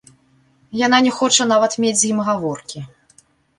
Яна 0.85 0.99
не 1.09 1.11
хоча 1.19 1.47
нават 1.53 1.77
мець 1.85 1.99
з 2.01 2.11
ім 2.15 2.19
гаворкі. 2.33 2.79